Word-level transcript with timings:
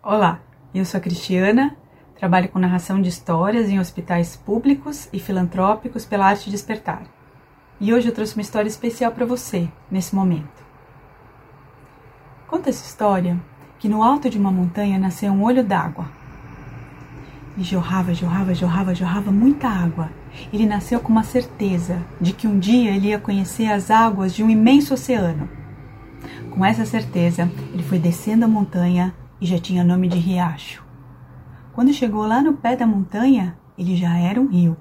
Olá, 0.00 0.40
eu 0.72 0.84
sou 0.84 0.96
a 0.98 1.00
Cristiana, 1.00 1.76
trabalho 2.16 2.48
com 2.50 2.58
narração 2.60 3.02
de 3.02 3.08
histórias 3.08 3.68
em 3.68 3.80
hospitais 3.80 4.36
públicos 4.36 5.08
e 5.12 5.18
filantrópicos 5.18 6.04
pela 6.04 6.26
Arte 6.26 6.50
Despertar. 6.50 7.02
E 7.80 7.92
hoje 7.92 8.06
eu 8.06 8.14
trouxe 8.14 8.36
uma 8.36 8.42
história 8.42 8.68
especial 8.68 9.10
para 9.10 9.26
você 9.26 9.68
nesse 9.90 10.14
momento. 10.14 10.64
Conta 12.46 12.70
essa 12.70 12.86
história 12.86 13.36
que 13.80 13.88
no 13.88 14.00
alto 14.00 14.30
de 14.30 14.38
uma 14.38 14.52
montanha 14.52 15.00
nasceu 15.00 15.32
um 15.32 15.42
olho 15.42 15.64
d'água. 15.64 16.06
E 17.56 17.64
jorrava, 17.64 18.14
jorrava, 18.14 18.54
jorrava, 18.54 18.94
jorrava 18.94 19.32
muita 19.32 19.66
água. 19.66 20.10
Ele 20.52 20.64
nasceu 20.64 21.00
com 21.00 21.10
uma 21.10 21.24
certeza 21.24 22.00
de 22.20 22.32
que 22.32 22.46
um 22.46 22.56
dia 22.56 22.94
ele 22.94 23.08
ia 23.08 23.18
conhecer 23.18 23.66
as 23.66 23.90
águas 23.90 24.32
de 24.32 24.44
um 24.44 24.48
imenso 24.48 24.94
oceano. 24.94 25.50
Com 26.50 26.64
essa 26.64 26.86
certeza, 26.86 27.50
ele 27.74 27.82
foi 27.82 27.98
descendo 27.98 28.44
a 28.44 28.48
montanha 28.48 29.12
e 29.40 29.46
já 29.46 29.58
tinha 29.58 29.84
nome 29.84 30.08
de 30.08 30.18
riacho. 30.18 30.84
Quando 31.72 31.92
chegou 31.92 32.26
lá 32.26 32.42
no 32.42 32.54
pé 32.54 32.74
da 32.74 32.86
montanha, 32.86 33.56
ele 33.76 33.94
já 33.94 34.18
era 34.18 34.40
um 34.40 34.48
rio. 34.48 34.76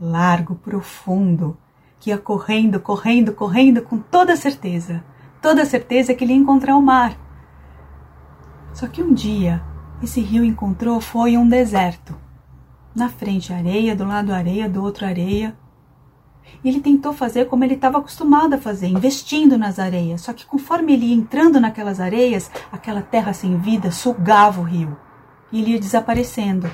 Largo, 0.00 0.54
profundo, 0.54 1.56
que 2.00 2.10
ia 2.10 2.18
correndo, 2.18 2.80
correndo, 2.80 3.32
correndo 3.32 3.82
com 3.82 3.98
toda 3.98 4.36
certeza. 4.36 5.04
Toda 5.42 5.64
certeza 5.64 6.14
que 6.14 6.24
ele 6.24 6.32
ia 6.32 6.38
encontrar 6.38 6.76
o 6.76 6.82
mar. 6.82 7.16
Só 8.72 8.86
que 8.86 9.02
um 9.02 9.12
dia, 9.12 9.62
esse 10.02 10.20
rio 10.20 10.44
encontrou 10.44 11.00
foi 11.00 11.36
um 11.36 11.48
deserto. 11.48 12.16
Na 12.94 13.08
frente 13.08 13.52
areia, 13.52 13.94
do 13.94 14.04
lado 14.04 14.32
areia, 14.32 14.68
do 14.68 14.82
outro 14.82 15.04
areia. 15.06 15.54
E 16.62 16.68
ele 16.68 16.80
tentou 16.80 17.12
fazer 17.12 17.46
como 17.46 17.64
ele 17.64 17.74
estava 17.74 17.98
acostumado 17.98 18.54
a 18.54 18.58
fazer, 18.58 18.88
investindo 18.88 19.56
nas 19.56 19.78
areias. 19.78 20.22
Só 20.22 20.32
que 20.32 20.44
conforme 20.44 20.92
ele 20.92 21.06
ia 21.06 21.14
entrando 21.14 21.60
naquelas 21.60 22.00
areias, 22.00 22.50
aquela 22.72 23.02
terra 23.02 23.32
sem 23.32 23.56
vida 23.58 23.90
sugava 23.90 24.60
o 24.60 24.64
rio. 24.64 24.96
E 25.52 25.60
ele 25.60 25.72
ia 25.72 25.80
desaparecendo. 25.80 26.70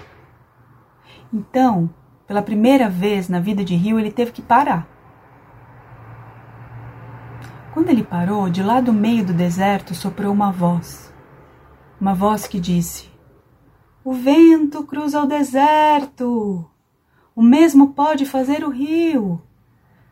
Então, 1.33 1.91
pela 2.27 2.43
primeira 2.43 2.89
vez 2.89 3.29
na 3.29 3.39
vida 3.39 3.65
de 3.65 3.75
Rio, 3.75 3.99
ele 3.99 4.11
teve 4.11 4.33
que 4.33 4.41
parar. 4.41 4.89
Quando 7.73 7.91
ele 7.91 8.05
parou, 8.05 8.49
de 8.49 8.63
lá 8.63 8.81
do 8.81 8.93
meio 8.93 9.27
do 9.27 9.33
deserto 9.33 9.95
soprou 9.95 10.33
uma 10.33 10.53
voz. 10.53 11.13
Uma 12.01 12.15
voz 12.15 12.47
que 12.47 12.61
disse: 12.61 13.11
O 14.05 14.13
vento 14.13 14.85
cruza 14.85 15.21
o 15.21 15.27
deserto. 15.27 16.71
O 17.35 17.43
mesmo 17.43 17.93
pode 17.95 18.25
fazer 18.25 18.65
o 18.65 18.71
rio. 18.71 19.43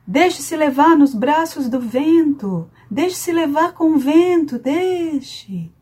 Deixe-se 0.06 0.56
levar 0.56 0.96
nos 0.96 1.14
braços 1.14 1.68
do 1.68 1.80
vento. 1.80 2.68
Deixe-se 2.90 3.32
levar 3.32 3.72
com 3.72 3.94
o 3.94 3.98
vento. 3.98 4.58
Deixe. 4.58 5.72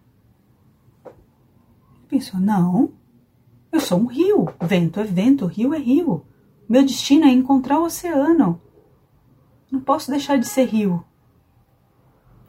Ele 1.04 2.06
pensou: 2.08 2.38
Não, 2.38 2.92
eu 3.72 3.80
sou 3.80 3.98
um 3.98 4.06
rio. 4.06 4.46
Vento 4.60 5.00
é 5.00 5.04
vento, 5.04 5.46
rio 5.46 5.72
é 5.72 5.78
rio. 5.78 6.24
Meu 6.68 6.84
destino 6.84 7.24
é 7.24 7.30
encontrar 7.30 7.80
o 7.80 7.84
oceano. 7.84 8.60
Não 9.70 9.80
posso 9.80 10.10
deixar 10.10 10.38
de 10.38 10.46
ser 10.46 10.66
rio. 10.66 11.04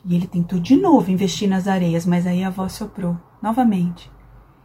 E 0.03 0.15
ele 0.15 0.27
tentou 0.27 0.59
de 0.59 0.75
novo 0.75 1.11
investir 1.11 1.47
nas 1.47 1.67
areias, 1.67 2.05
mas 2.05 2.25
aí 2.25 2.43
a 2.43 2.49
voz 2.49 2.73
soprou 2.73 3.17
novamente 3.41 4.11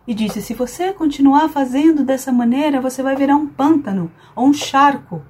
e 0.07 0.15
disse: 0.15 0.41
Se 0.41 0.55
você 0.55 0.93
continuar 0.93 1.49
fazendo 1.49 2.05
dessa 2.05 2.33
maneira, 2.33 2.81
você 2.81 3.03
vai 3.03 3.17
virar 3.17 3.37
um 3.37 3.47
pântano 3.47 4.11
ou 4.35 4.47
um 4.47 4.53
charco. 4.53 5.23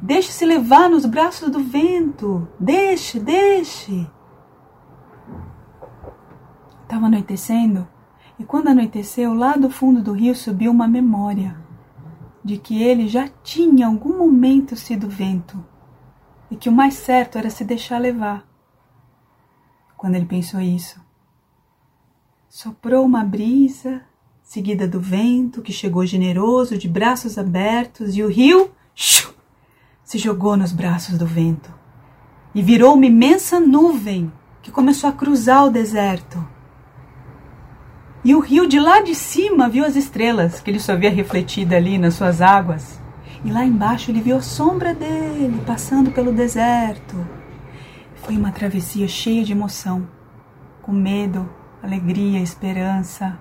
Deixe-se 0.00 0.44
levar 0.44 0.88
nos 0.88 1.06
braços 1.06 1.50
do 1.50 1.60
vento. 1.60 2.48
Deixe, 2.58 3.18
deixe. 3.18 4.06
Estava 6.82 7.06
anoitecendo 7.06 7.88
e 8.38 8.44
quando 8.44 8.68
anoiteceu, 8.68 9.34
lá 9.34 9.54
do 9.54 9.70
fundo 9.70 10.02
do 10.02 10.12
rio 10.12 10.34
subiu 10.34 10.72
uma 10.72 10.88
memória 10.88 11.56
de 12.44 12.58
que 12.58 12.82
ele 12.82 13.06
já 13.06 13.28
tinha 13.42 13.86
algum 13.86 14.18
momento 14.18 14.74
sido 14.74 15.08
vento 15.08 15.64
e 16.50 16.56
que 16.56 16.68
o 16.68 16.72
mais 16.72 16.94
certo 16.94 17.38
era 17.38 17.50
se 17.50 17.64
deixar 17.64 17.98
levar 17.98 18.44
quando 19.96 20.16
ele 20.16 20.26
pensou 20.26 20.60
isso. 20.60 21.00
Soprou 22.48 23.06
uma 23.06 23.22
brisa, 23.22 24.02
seguida 24.42 24.88
do 24.88 25.00
vento 25.00 25.62
que 25.62 25.72
chegou 25.72 26.04
generoso, 26.04 26.76
de 26.76 26.88
braços 26.88 27.38
abertos, 27.38 28.16
e 28.16 28.24
o 28.24 28.28
rio 28.28 28.72
shoo, 28.92 29.32
se 30.04 30.18
jogou 30.18 30.56
nos 30.56 30.72
braços 30.72 31.16
do 31.16 31.26
vento 31.26 31.70
e 32.54 32.62
virou 32.62 32.94
uma 32.94 33.06
imensa 33.06 33.58
nuvem 33.58 34.32
que 34.60 34.70
começou 34.70 35.08
a 35.08 35.12
cruzar 35.12 35.64
o 35.64 35.70
deserto. 35.70 36.46
E 38.24 38.34
o 38.34 38.40
rio 38.40 38.68
de 38.68 38.78
lá 38.78 39.00
de 39.00 39.14
cima 39.14 39.68
viu 39.68 39.84
as 39.84 39.96
estrelas 39.96 40.60
que 40.60 40.70
ele 40.70 40.78
só 40.78 40.94
via 40.94 41.10
refletida 41.10 41.76
ali 41.76 41.98
nas 41.98 42.14
suas 42.14 42.40
águas. 42.40 43.00
E 43.44 43.50
lá 43.50 43.64
embaixo 43.64 44.12
ele 44.12 44.20
viu 44.20 44.36
a 44.36 44.42
sombra 44.42 44.94
dele 44.94 45.60
passando 45.66 46.12
pelo 46.12 46.32
deserto. 46.32 47.16
Foi 48.14 48.36
uma 48.36 48.52
travessia 48.52 49.08
cheia 49.08 49.42
de 49.42 49.50
emoção, 49.50 50.06
com 50.80 50.92
medo, 50.92 51.50
alegria, 51.82 52.38
esperança. 52.40 53.36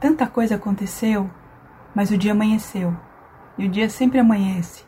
Tanta 0.00 0.26
coisa 0.26 0.54
aconteceu, 0.54 1.30
mas 1.94 2.10
o 2.10 2.16
dia 2.16 2.32
amanheceu. 2.32 2.96
E 3.58 3.66
o 3.66 3.68
dia 3.68 3.90
sempre 3.90 4.18
amanhece. 4.18 4.85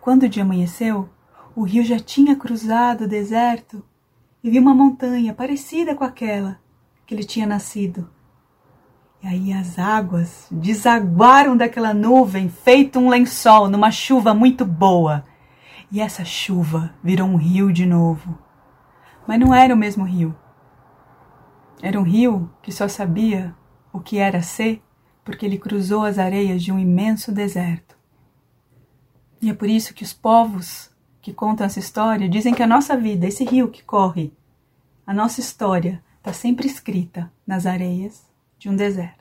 Quando 0.00 0.24
o 0.24 0.28
dia 0.28 0.42
amanheceu, 0.42 1.08
o 1.54 1.62
rio 1.62 1.84
já 1.84 1.98
tinha 1.98 2.36
cruzado 2.36 3.04
o 3.04 3.08
deserto 3.08 3.84
e 4.42 4.50
viu 4.50 4.62
uma 4.62 4.74
montanha 4.74 5.34
parecida 5.34 5.94
com 5.94 6.04
aquela 6.04 6.60
que 7.06 7.14
ele 7.14 7.24
tinha 7.24 7.46
nascido. 7.46 8.08
E 9.22 9.26
aí 9.26 9.52
as 9.52 9.78
águas 9.78 10.46
desaguaram 10.50 11.56
daquela 11.56 11.92
nuvem, 11.92 12.48
feito 12.48 12.98
um 13.00 13.08
lençol 13.08 13.68
numa 13.68 13.90
chuva 13.90 14.32
muito 14.32 14.64
boa. 14.64 15.24
E 15.90 16.00
essa 16.00 16.24
chuva 16.24 16.94
virou 17.02 17.26
um 17.26 17.36
rio 17.36 17.72
de 17.72 17.84
novo. 17.84 18.38
Mas 19.26 19.40
não 19.40 19.52
era 19.52 19.74
o 19.74 19.78
mesmo 19.78 20.04
rio. 20.04 20.36
Era 21.82 21.98
um 21.98 22.04
rio 22.04 22.48
que 22.62 22.70
só 22.70 22.86
sabia 22.86 23.54
o 23.92 23.98
que 23.98 24.18
era 24.18 24.42
ser 24.42 24.80
porque 25.24 25.44
ele 25.44 25.58
cruzou 25.58 26.04
as 26.04 26.18
areias 26.18 26.62
de 26.62 26.72
um 26.72 26.78
imenso 26.78 27.30
deserto. 27.30 27.97
E 29.40 29.50
é 29.50 29.54
por 29.54 29.68
isso 29.68 29.94
que 29.94 30.02
os 30.02 30.12
povos 30.12 30.90
que 31.20 31.32
contam 31.32 31.66
essa 31.66 31.78
história 31.78 32.28
dizem 32.28 32.54
que 32.54 32.62
a 32.62 32.66
nossa 32.66 32.96
vida, 32.96 33.26
esse 33.26 33.44
rio 33.44 33.68
que 33.68 33.82
corre, 33.82 34.32
a 35.06 35.14
nossa 35.14 35.40
história 35.40 36.02
está 36.18 36.32
sempre 36.32 36.66
escrita 36.66 37.32
nas 37.46 37.66
areias 37.66 38.26
de 38.58 38.68
um 38.68 38.76
deserto. 38.76 39.17